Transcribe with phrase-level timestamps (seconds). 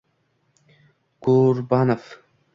[1.21, 2.07] Kurbanoff